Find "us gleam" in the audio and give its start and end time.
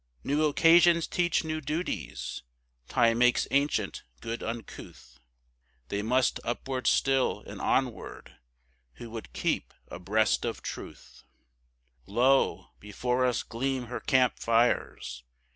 13.27-13.83